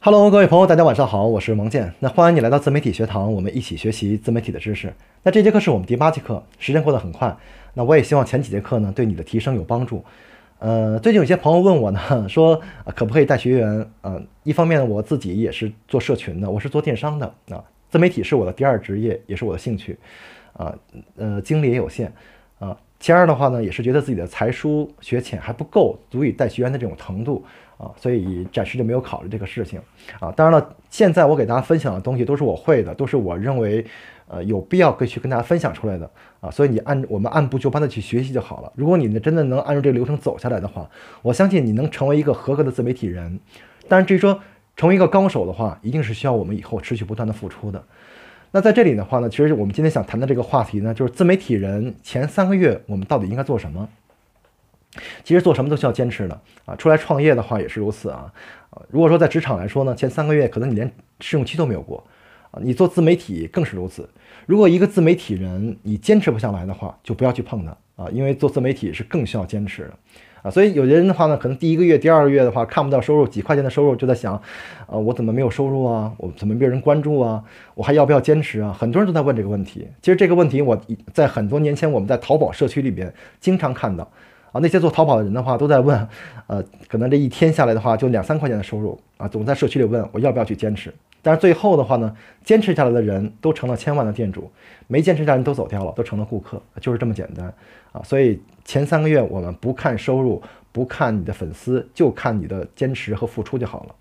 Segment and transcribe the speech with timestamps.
[0.00, 1.92] Hello，各位朋友，大家晚上好，我是王健。
[1.98, 4.94] 那欢迎你来到自媒体学堂，我们一起学习自媒体的知识。
[5.24, 7.36] 那这节课是我们第八节课，时间过得很快。
[7.74, 10.04] 那我也希望前几节课呢对你的提升有帮助。
[10.60, 12.60] 呃，最近有些朋友问我呢，说
[12.94, 13.90] 可不可以带学员？
[14.02, 19.98] 呃，一方面呢，我自己也是做社群的，我是做电商的啊，自媒体是我的第二职业，也是我的兴趣。
[20.52, 20.72] 啊，
[21.16, 22.12] 呃，精力也有限
[22.60, 22.76] 啊。
[23.00, 27.44] 其二的话呢，也是觉得自己的才疏学浅还不够，足以带学员的这种程度
[27.78, 29.80] 啊，所以暂时就没有考虑这个事情
[30.20, 30.30] 啊。
[30.32, 33.86] 当然了，现在我给大家分享的东西都是我会的，都是我认为
[34.26, 36.50] 呃有必要可以去跟大家分享出来的啊。
[36.50, 38.72] 所以你按我们按部就班的去学习就好了。
[38.74, 40.90] 如果你真的能按照这个流程走下来的话，
[41.22, 43.38] 我相信你能成为一个合格的自媒体人。
[43.88, 44.38] 但是至于说
[44.76, 47.82] 成为一个高手的话，一定是需要我们以后持续不断的付出的。
[48.50, 53.88] 那在这里的话呢，其实我们今天想谈的这个话题呢，就是自媒体人前三个月我们到底应该做什么？
[55.22, 58.32] 其实做什么都需要坚持的啊，出来创业的话也是如此啊。
[58.90, 62.02] 如果说在职场来说呢，前三个月可能你连试用期都没有过
[62.50, 64.08] 啊，你做自媒体更是如此。
[64.46, 69.94] 如果一个自媒体人你坚持不下来的话，就不要去碰它啊，因为做自媒体是更需要坚持的。
[70.40, 74.34] 啊，所以有些人的话呢，可能第一个月、第二个月的话看不到收入，几块钱的收入就在想，
[74.86, 76.12] 啊，我怎么没有收入啊？
[76.16, 77.42] 我怎么没有人关注啊？
[77.74, 78.72] 我还要不要坚持啊？
[78.72, 79.88] 很多人都在问这个问题。
[80.00, 80.80] 其实这个问题我
[81.12, 84.08] 在很多年前我们在淘宝社区里边经常看到，
[84.52, 86.08] 啊，那些做淘宝的人的话都在问，
[86.46, 90.92] 呃，可能这一天下来的话就两三块钱的收入啊，总在社区里问我要不要去坚持。
[91.20, 94.50] 但是最后的话呢，坚持下来的人都成了千万的店主，
[94.86, 97.52] 没坚持下来都走掉了，都成了顾客，就是这么简单
[97.92, 98.00] 啊！
[98.04, 100.40] 所以前三个月我们不看收入，
[100.70, 103.94] 不看你的粉丝，就看你的坚持和付出就好了。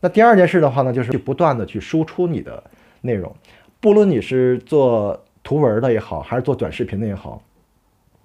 [0.00, 2.62] 那第二件事的话呢，就是去不断的去输出你的
[3.00, 3.34] 内容，
[3.80, 7.42] 不论你是做图文的也好，还是做短视频的也好。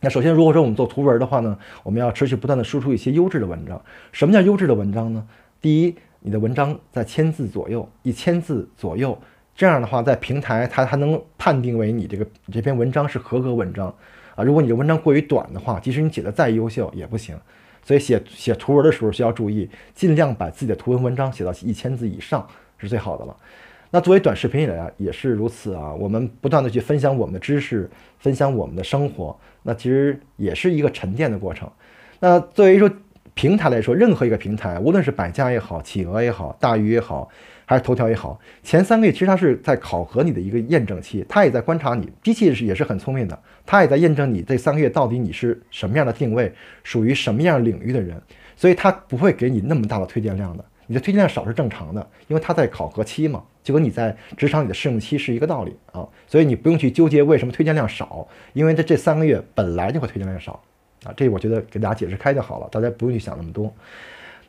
[0.00, 3.80] 那首先，如果说我们做图文的话呢，我们要持续不断的输出一些优质的文章。
[4.12, 5.26] 什么叫优质的文章呢？
[5.60, 5.94] 第一。
[6.20, 9.16] 你的文章在千字左右，一千字左右，
[9.54, 13.94] 这样的话，在平台它还能判定为你这个这篇文章是合格文章
[14.34, 14.42] 啊。
[14.42, 17.38] 如果你的文章过于短的话，即使你写的再优秀也不行。
[17.84, 22.44] 所以写写图文的时候需要注意，尽量把自己的图文文章写到一千字以上
[22.76, 23.36] 是最好的了。
[23.90, 27.88] 那作为短视频也也是如此啊，我们不断的去分享我们的知识，
[28.18, 31.70] 分享我们的生活，那其实也是一个沉淀的过程。
[32.20, 32.90] 那作为说。
[33.34, 37.28] 平台来说，任何一个平台，无论是百家也好，企鹅也好，大鱼也好，
[37.66, 42.10] 还是头条也好，前三个月其实它是在考核你的一个验证期，它也在观察你。
[42.22, 46.50] 机器是也是很聪明的，它也在验证你这三个月到底你是什么样的定位，
[46.82, 48.18] 属于什么样领域的人，
[48.56, 50.64] 所以它不会给你那么大的推荐量的。
[50.86, 56.06] 你的推荐量少是正常的，因为它在考核期嘛，就跟你在职场里的试用期是一个道理啊。
[56.26, 60.60] 所以你不用去纠结为什么推荐量少，因为这这三个月本来就会推荐量少。
[61.04, 63.72] 啊，这我觉得给大家解释开就好了，大家不用去想那么多。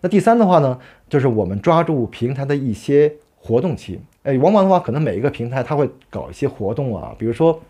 [0.02, 4.00] 那第三的话呢，就是我们抓住平台的一些活动期。
[4.24, 7.62] 哎，往往的话，可能每一个平台它会搞一些活动啊，比如说，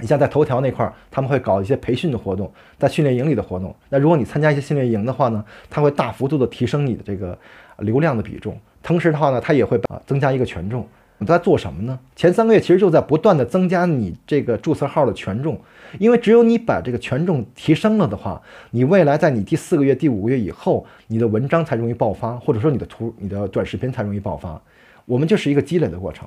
[0.00, 3.74] 你像在头条那块儿，他们会搞一些培训的活动，在训练营里的活动。
[3.90, 7.38] 那如果你参加一些训练营的话呢，它会大幅度的提升你的这个
[7.78, 10.86] 流量的比重，同时的话呢，它也会啊增加一个权重。
[11.18, 11.96] 你在做什么呢？
[12.16, 15.60] 前三个月其实就在不断的增加你这个注册号的权重，
[16.00, 18.42] 因为只有你把这个权重提升了的话，
[18.72, 24.60] 你未来在你第四个月、第五个月以后，你的文章才容易爆发，或者说你的图、你的短视频才容易爆发。
[25.04, 26.26] 我们就是一个积累的过程。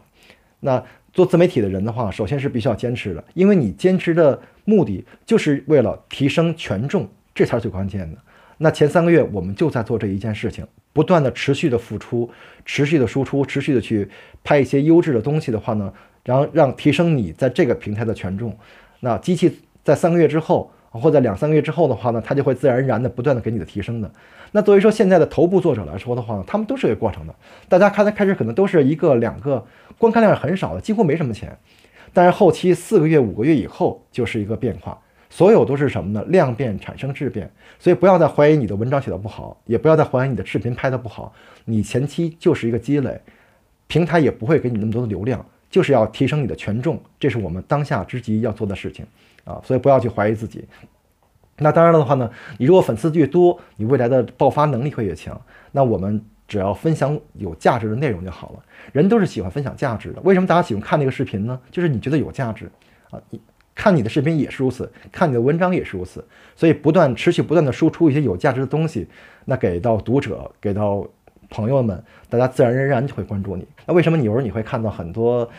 [0.62, 0.82] 那
[1.16, 8.18] 做自媒体的人的话，首先是必须要坚持的，因为你坚持的目的就是为了提升权重，这才是最关键的。
[8.58, 12.30] 那前三个月我们就在做这一件事情，不断的持续的付出，
[12.66, 14.06] 持续的输出，持续的去
[14.44, 15.94] 拍一些优质的东西的话呢，
[16.26, 18.54] 然后让提升你在这个平台的权重。
[19.00, 20.70] 那机器在三个月之后，
[21.00, 24.12] 或者两三个月之后的话呢，它就会自然而然的不断的给你的提升的。
[24.52, 27.36] 那作为说现在的头部作者来说的话，他们都是有过程的。
[27.68, 29.66] 大家看的开始可能都是一个两个，
[29.98, 31.58] 观看量很少的，几乎没什么钱，
[32.14, 34.98] 但是后期四个月、五个月以后就是一个变化。
[35.30, 36.24] 所有都是什么呢？
[36.30, 41.34] 量变产生质变，所以不要再怀疑你的文章写的不好，也不要再怀疑你的视频拍的不好。
[41.66, 43.20] 你前期就是一个积累，
[43.88, 49.06] 平台也不会给你那么多的流量，就是要提升你的权重，这是我们当下之急要做的事情
[49.44, 49.60] 啊！
[49.66, 50.64] 所以不要去怀疑自己。
[51.58, 55.40] 那当然了的话呢，你如果粉丝越多，你未来的爆发能力会越强。
[55.72, 58.60] 那我们只要分享有价值的内容就好了。
[58.92, 61.60] 人都是喜欢分享价值的，为什么大家喜欢看那个视频呢？
[61.72, 62.70] 就是你觉得有价值
[63.10, 63.40] 啊，你。
[63.78, 66.26] 看你的视频也是如此，看你的文章也是如此，
[66.56, 69.06] 所以不断持续不断的输出一些有价值的东西，
[69.44, 71.06] 那给到读者，给到
[71.50, 73.68] 朋友们，大家自然而然就会关注你。
[73.86, 75.50] 那为什么你有时候你会看到很多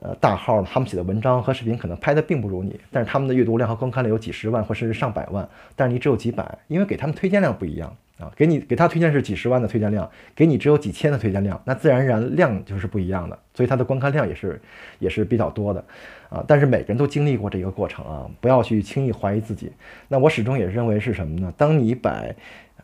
[0.00, 14.60] 呃大号他们写的文章和视频可能拍的并不如你，但是他们的阅读量和观看量有几十万或甚至上百万，但是你只有几百，因为给他们推荐量不一样啊，给你给他推荐是几十万的推荐量，给你只有几千的推荐量，那自然而然量就是不一样的，所以它的观看量也是
[14.98, 15.84] 也是比较多的，
[16.28, 19.72] 啊，但是每个人都经历过这个过程啊，不要去轻易怀疑自己。
[20.08, 21.52] 那我始终也认为是什么呢？
[21.56, 22.22] 当你把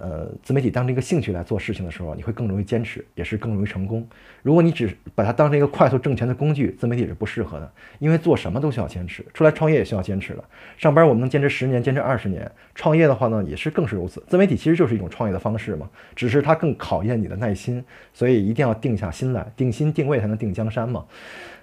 [0.00, 4.06] 呃，自媒体当成一个兴趣来做事情的时候，你会更容易坚持，也是更容易成功。
[4.42, 10.42] 如果你只把它当成一个快速挣钱的工具，自媒体是不适合的，因为做什么都需要坚持，出来创业也需要坚持的。
[10.78, 14.24] 上班我们能坚持十年，坚持二十年，创业的话呢，也是更是如此。
[14.26, 15.86] 自媒体其实就是一种创业的方式嘛，
[16.16, 21.04] 只是它更考验你的耐心，所以一定要定下心来，定心定位才能定江山嘛。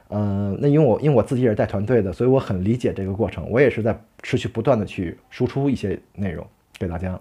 [0.10, 6.46] 嗯，那因为我因为我自己也是带团队的，所以我很理解这个过程，我也是在持续不断的去输出一些内容
[6.78, 7.20] 给大家。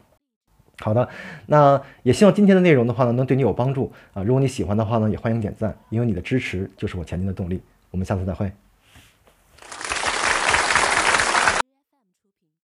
[0.81, 1.09] 好的，
[1.47, 4.23] 那也希望今天的内容的话呢，能对你有帮助啊。
[4.23, 7.63] 如果你喜欢的话呢，也欢迎点赞，因为你的支持就是我前进的动力。
[7.91, 8.53] 我们下次再会。